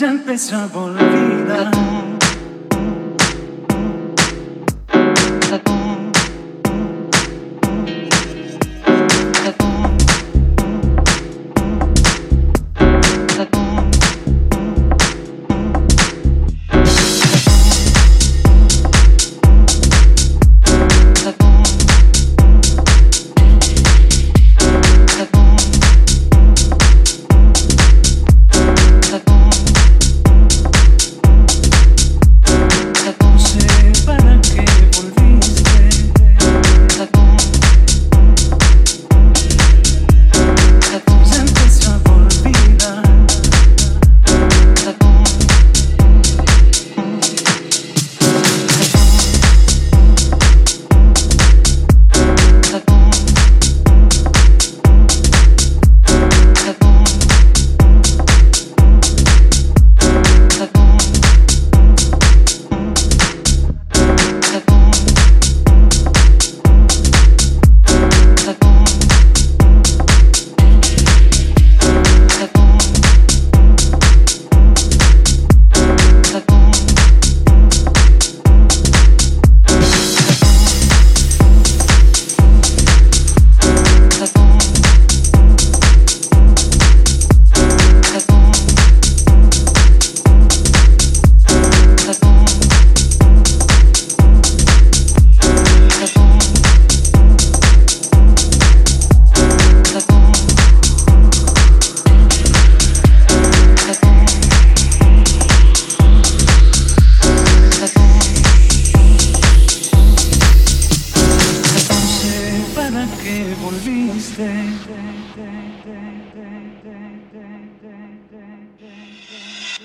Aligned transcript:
ya 0.00 0.08
empezaba 0.08 0.80
a 0.80 0.84
olvidar. 0.84 1.93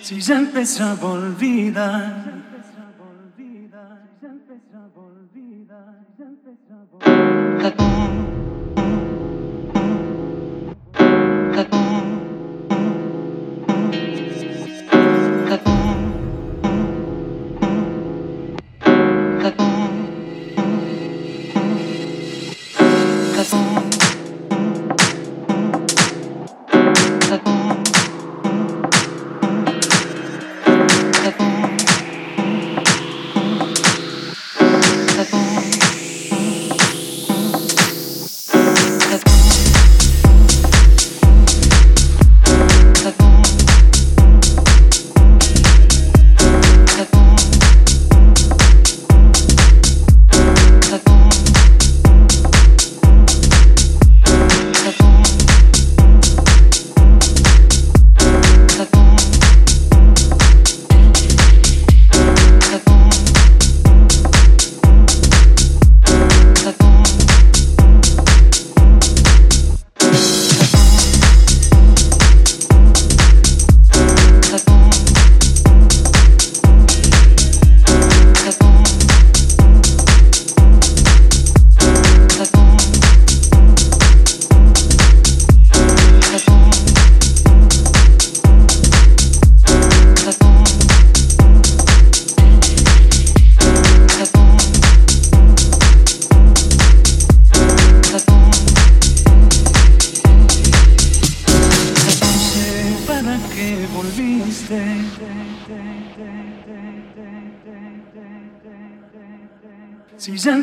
Si 0.01 0.19
ya 0.19 0.39
empezaba 0.39 1.07
a 1.07 1.11
olvidar. 1.11 2.38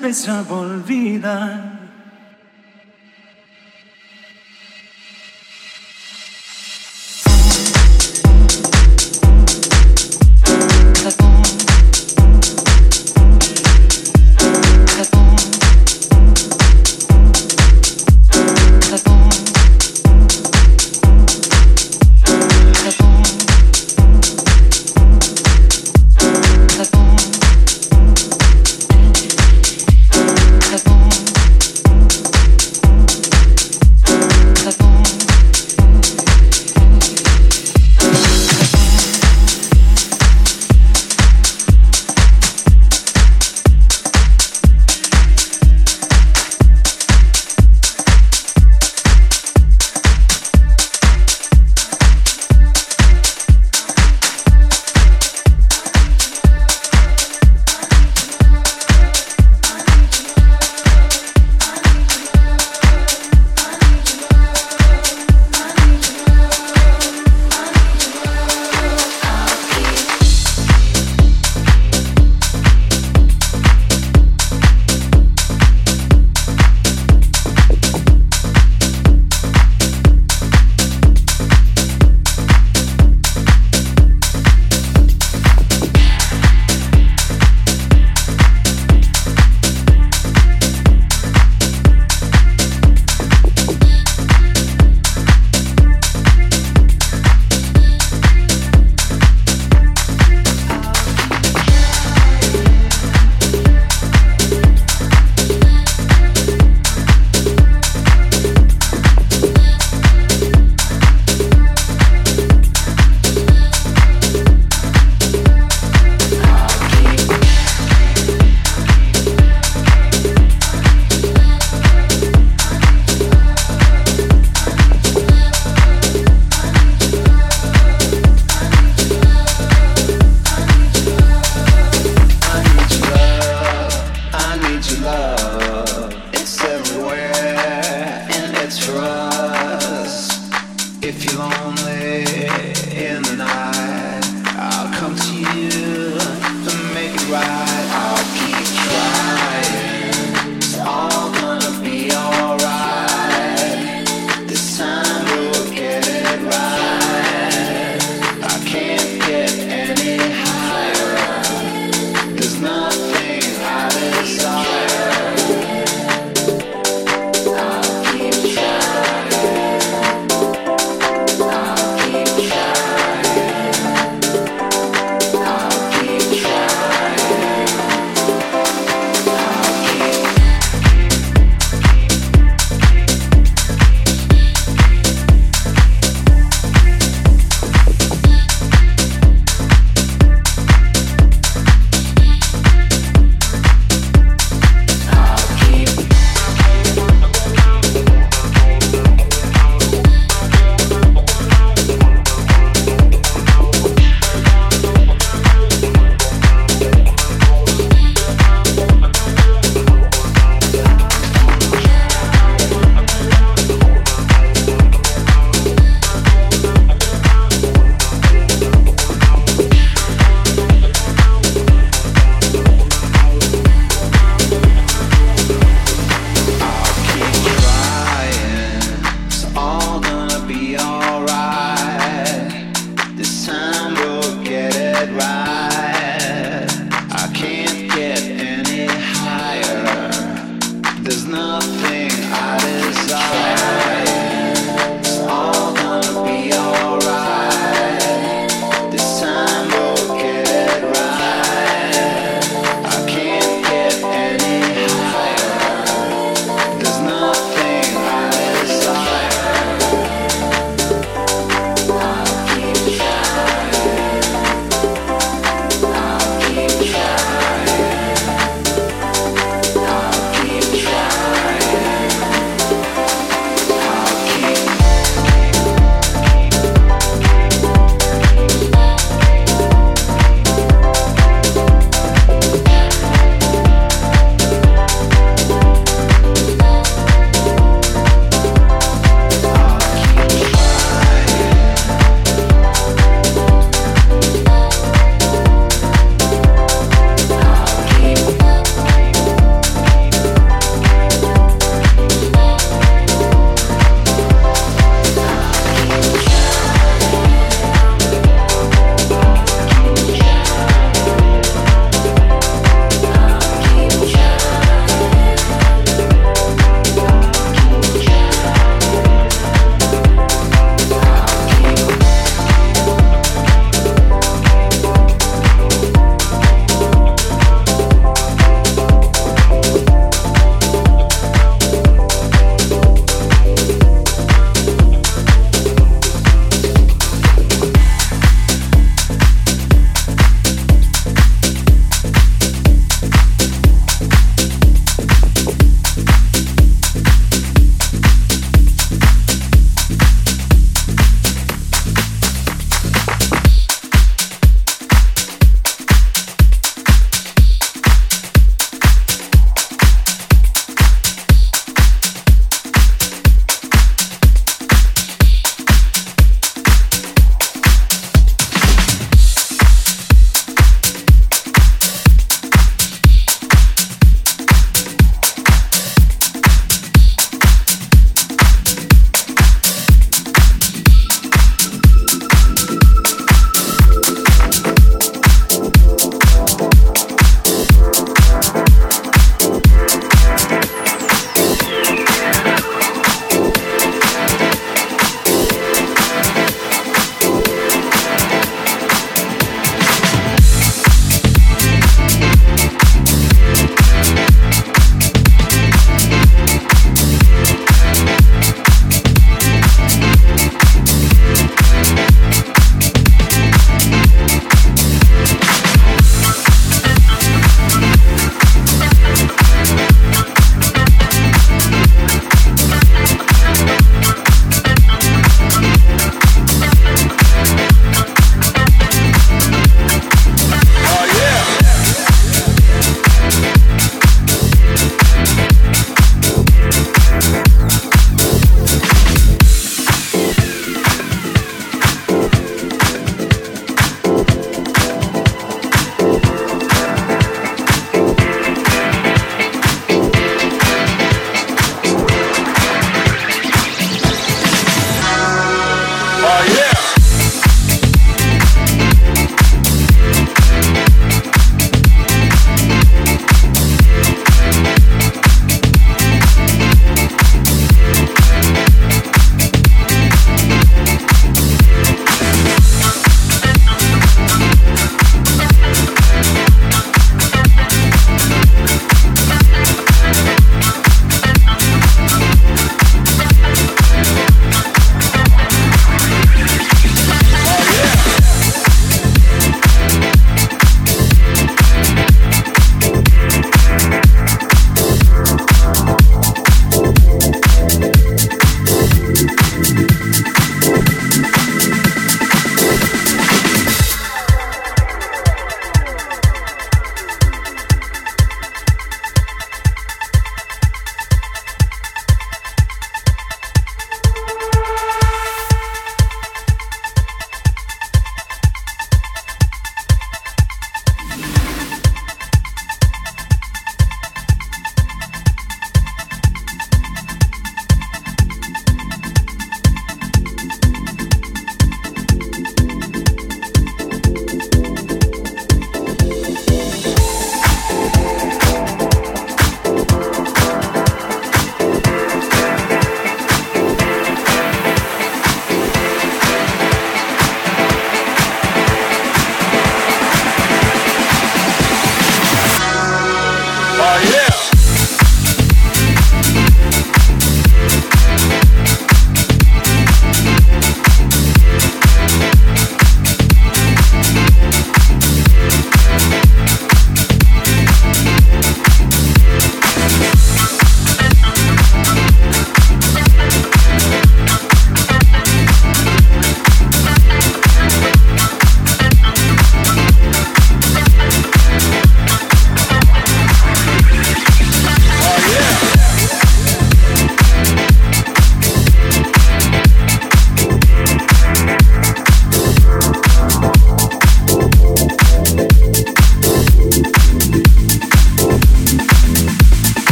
Empezaba 0.00 0.54
a 0.54 0.60
olvidar. 0.60 1.69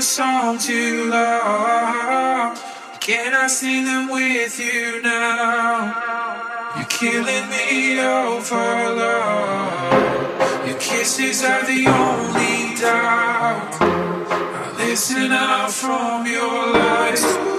Songs 0.00 0.68
you 0.68 1.10
love. 1.10 2.56
Can 3.00 3.34
I 3.34 3.48
sing 3.48 3.84
them 3.84 4.08
with 4.08 4.60
you 4.60 5.02
now? 5.02 6.72
You're 6.76 6.84
killing 6.84 7.50
me 7.50 8.00
over 8.00 8.54
love. 8.54 10.66
Your 10.66 10.78
kisses 10.78 11.42
are 11.42 11.66
the 11.66 11.88
only 11.88 12.76
doubt. 12.80 13.76
I 13.80 14.74
listen 14.78 15.32
out 15.32 15.72
from 15.72 16.26
your 16.26 16.72
lies. 16.72 17.55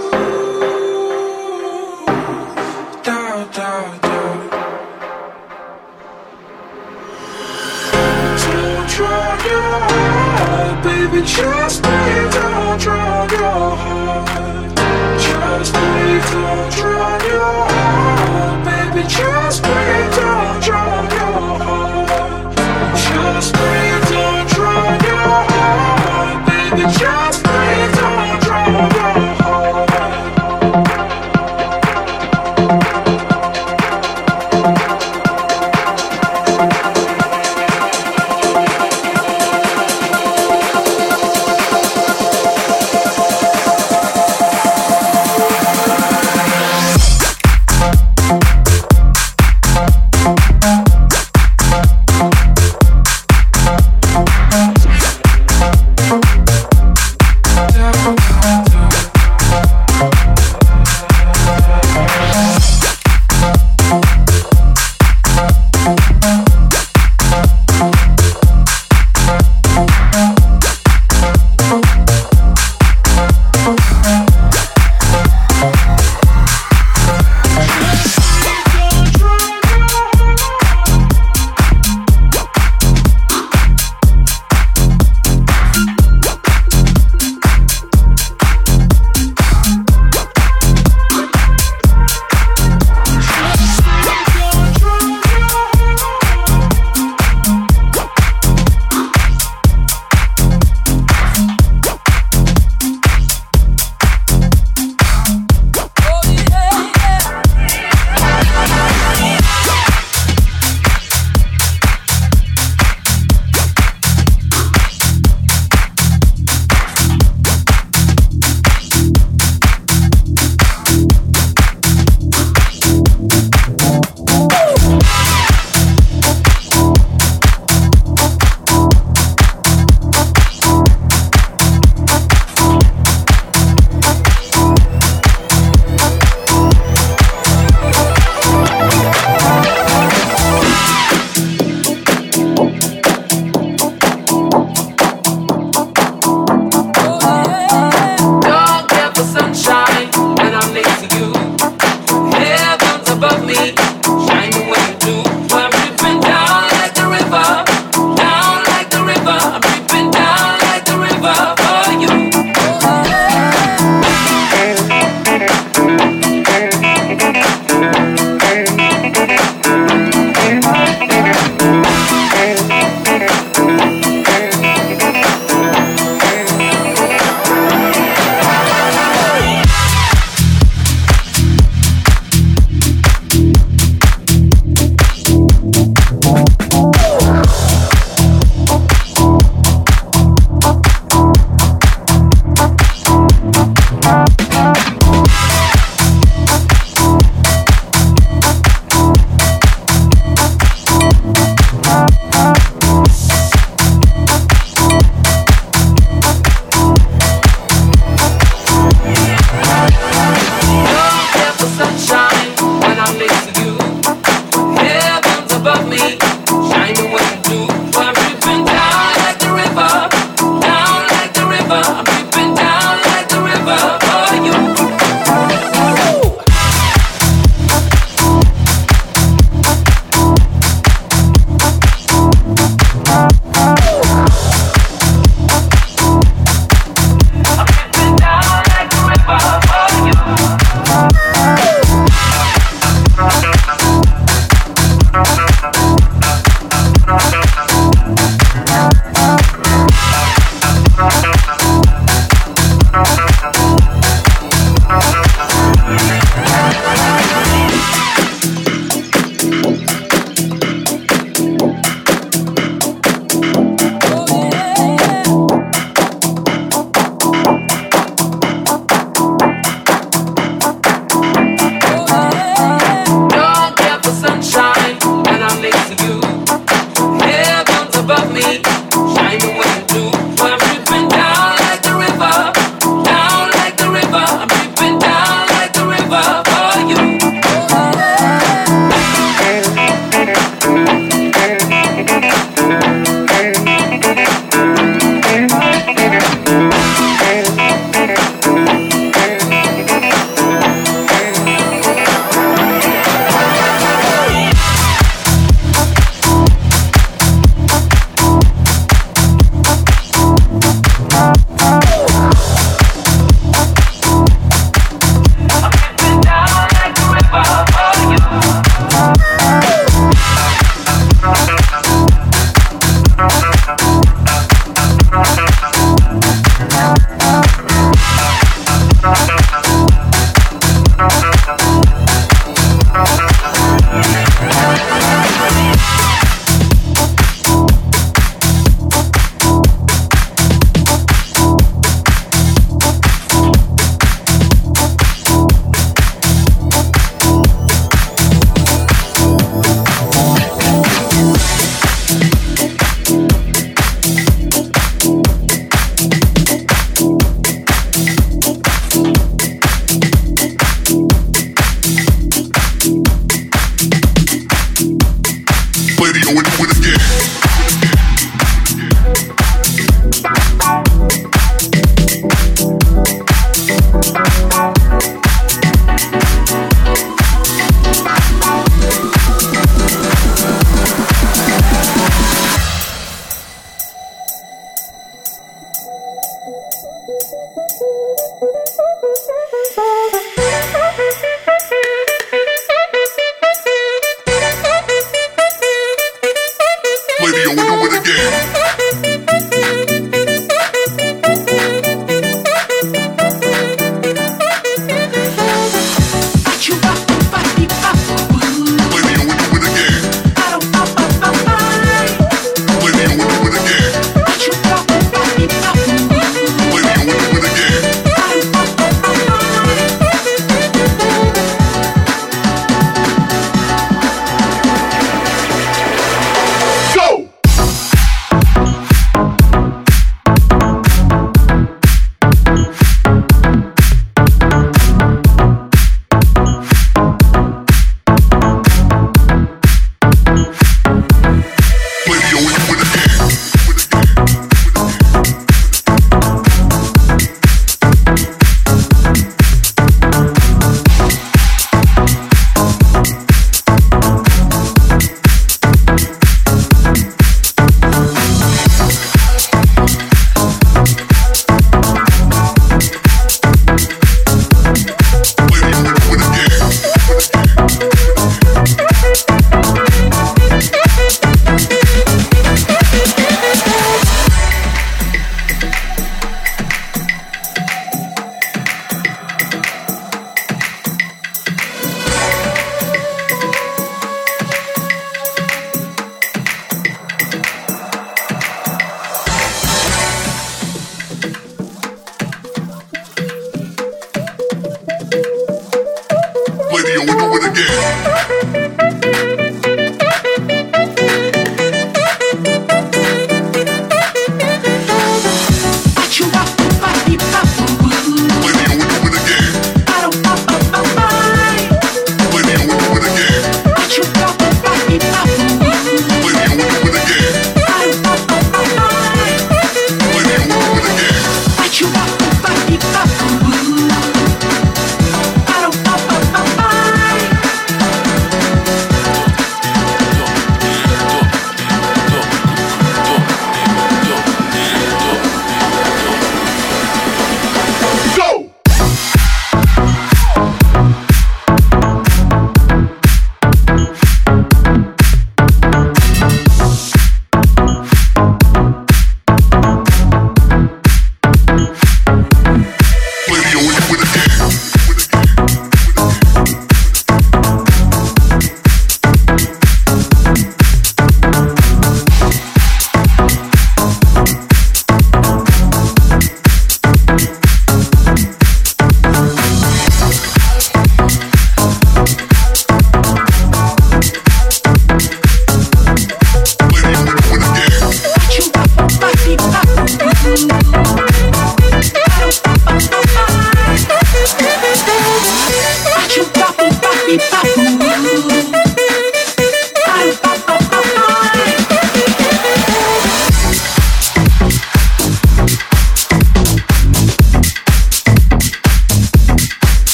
Just 11.23 11.83
breathe 11.83 12.35
drown 12.79 13.29
your 13.29 13.75
heart. 13.75 14.75
Just 15.19 15.73
don't 15.73 16.71
drown 16.71 17.21
your 17.25 17.41
heart, 17.41 18.65
baby. 18.65 19.07
Just 19.07 19.63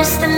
Thank 0.00 0.28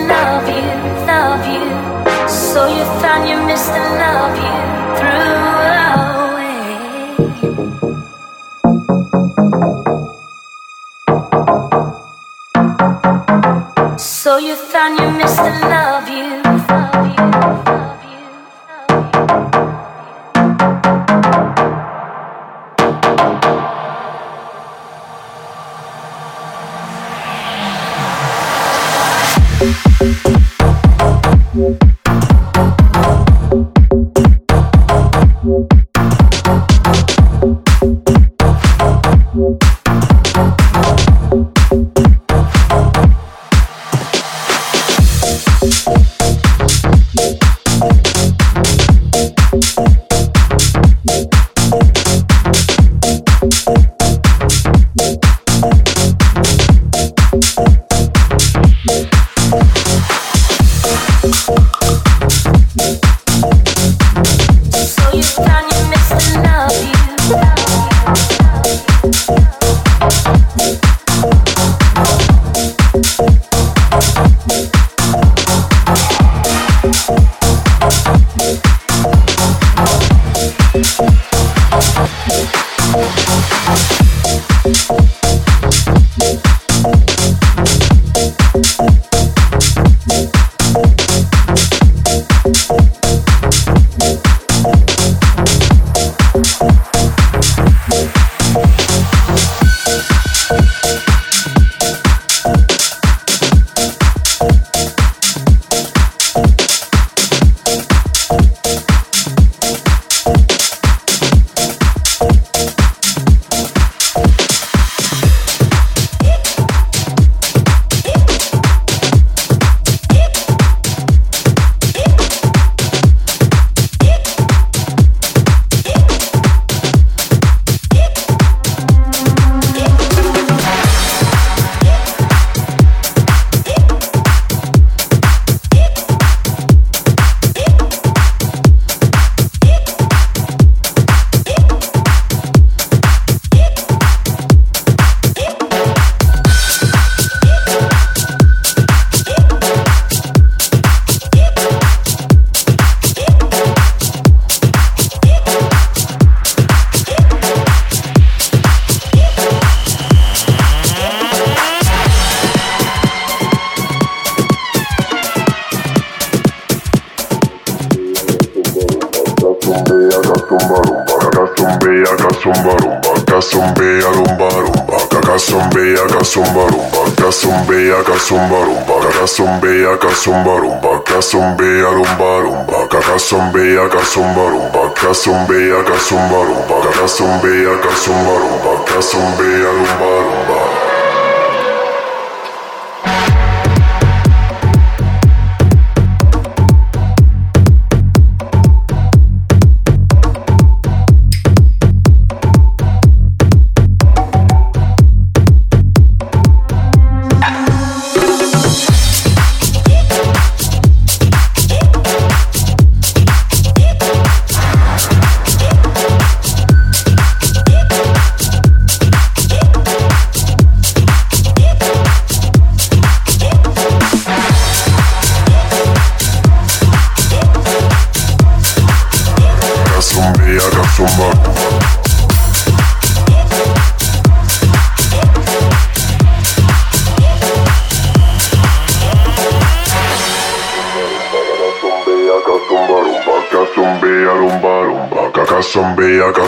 cazumbea, 185.21 185.83
cazumbia, 185.85 186.45
rumba, 186.45 186.89
cazumbea, 186.97 187.79
cazumbia, 187.83 188.39
rumba, 188.39 188.85
cazumbea, 188.85 189.71
rumba, 189.71 190.11
rumba. 190.25 190.60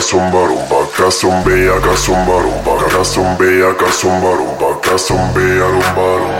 Zumba 0.03 0.39
rumba, 0.47 0.77
que 0.95 1.09
zumbia, 1.11 1.73
que 1.81 1.95
zumba 1.95 2.35
rumba, 2.43 2.73
que 2.89 3.03
zumbia 3.03 3.65
rumba 3.73 3.73
rumba. 3.73 3.73
kasumbarumba 3.73 3.73
kasumbeya 3.73 3.73
kasumbarumba 3.73 3.73
kasumbeya 3.73 3.75
kasumbarumba 3.79 4.67
kasumbeya 4.77 5.67
rumba 5.73 5.95
rumba 6.03 6.35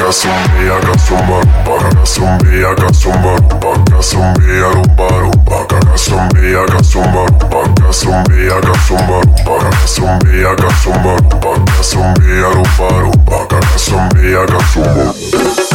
kasumbeya 0.00 0.74
kasumbarumba 0.84 1.74
kasumbeya 1.94 2.70
kasumbarumba 2.74 3.70
kasumbeya 3.90 4.68
rumba 4.74 5.08
rumba 5.22 5.58
kasumbeya 5.70 6.62
kasumbarumba 6.72 7.60
kasumbeya 7.80 8.60
kasumbarumba 8.60 9.54
kasumbeya 9.70 10.52
kasumbarumba 10.56 11.50
kasumbeya 11.76 12.48
rumba 12.52 12.88
rumba 13.02 13.38
kasumbeya 13.48 14.46
kasumbarumba 14.46 14.64
zumbia, 14.74 14.74
zumba. 14.74 14.84
Kasumbea 14.84 14.84
kasumba 14.84 14.84
rumba 14.84 14.84
Kasumbea 14.84 14.84
kasumba 14.84 14.84
rumba 14.84 14.84
Kasumbea 14.84 14.92
rumba 14.92 15.73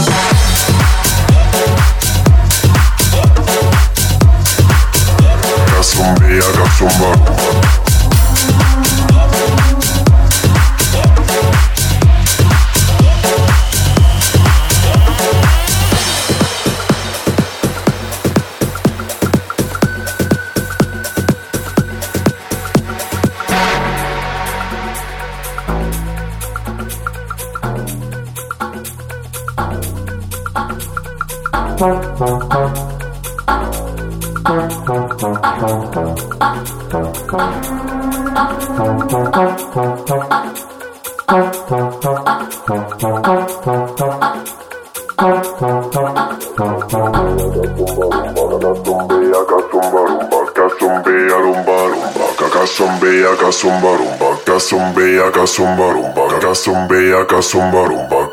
rumba 5.80 6.44
Kasumbea 6.44 6.44
kasumba 6.58 7.10
rumba 31.80 32.99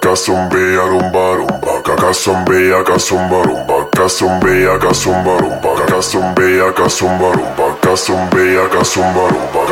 Cacasombe, 0.06 0.74
acasomba, 0.80 1.34
rumba, 1.34 1.82
cacasombe, 1.84 2.74
acasomba, 2.74 3.42
rumba, 3.42 3.75
Kasumbea 3.96 4.78
kasumba 4.78 5.36
rumba 5.40 5.68
Kasumbea 5.86 6.72
kasumba 6.72 7.28
rumba 7.32 7.74
Kasumbea 7.82 8.62
rumba 9.28 9.62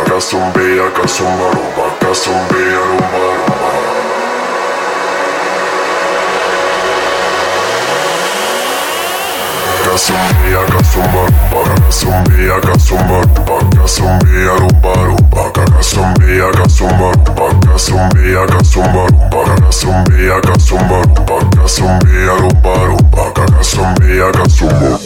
rumba 2.89 3.24
Kasumbia, 9.95 10.59
kasumba 10.75 11.21
rumba, 11.23 11.71
kasumbia, 11.87 12.61
kasumba 12.61 13.21
rumba, 13.21 13.79
kasumbia 13.79 14.55
rumba 14.59 14.93
rumba, 15.07 15.51
kasumbia, 15.53 16.51
kasumba 16.51 17.13
rumba, 17.13 17.71
kasumbia, 17.73 18.47
kasumba 18.47 19.07
rumba, 19.07 19.55
kasumbia, 19.63 20.41
kasumba 20.41 20.97
rumba, 20.99 21.37
kasumbia 21.63 22.35
rumba 22.43 22.75
rumba, 22.89 23.33
kasumbia, 23.57 24.33
kasumba. 24.33 24.99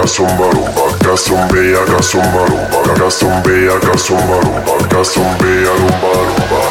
Kasumbarumba 0.00 0.82
kasumbeya 1.04 1.80
kasumbarumba 1.92 2.80
kasumbeya 2.98 3.74
kasumbarumba 3.86 4.72
kasumbeya 4.90 5.72
rumba 5.80 6.10
Anytime 6.20 6.69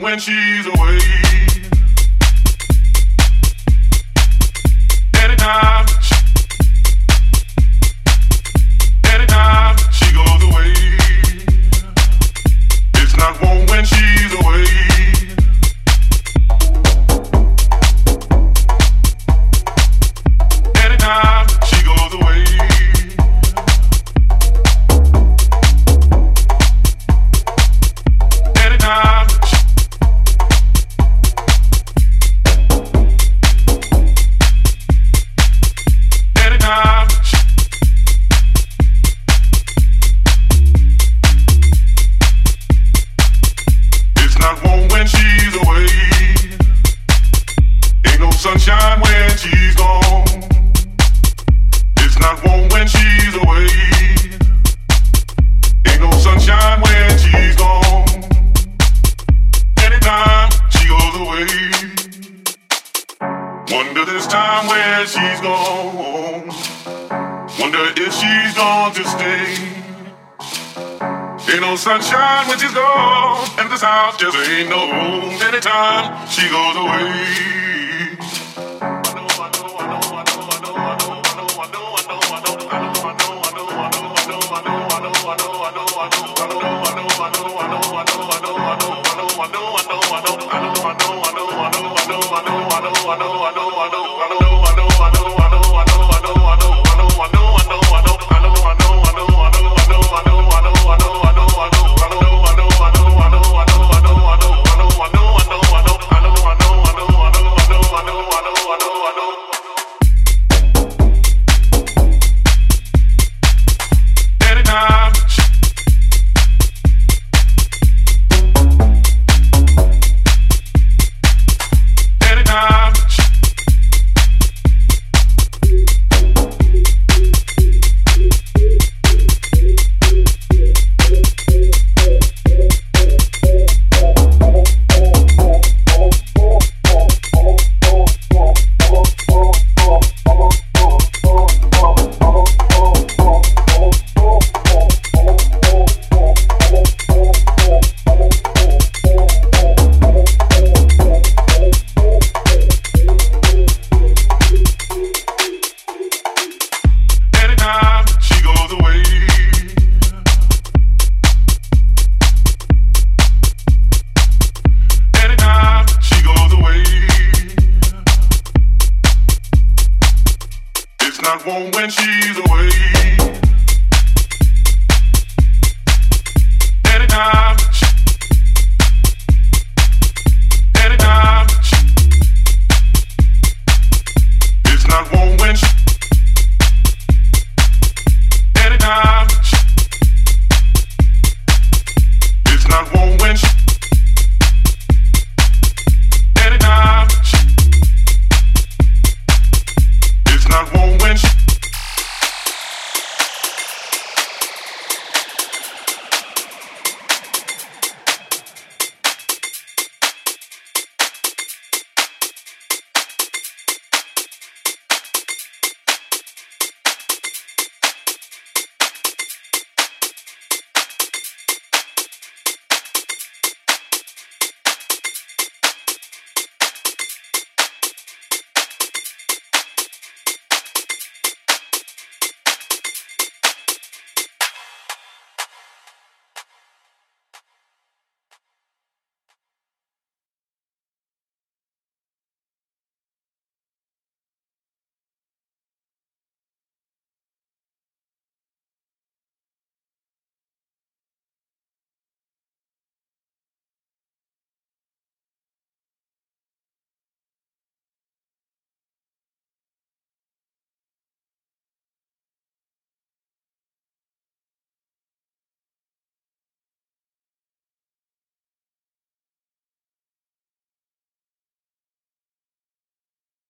when 0.00 0.18
she's 0.18 0.66
away. 0.66 0.98
Anytime. 5.22 5.86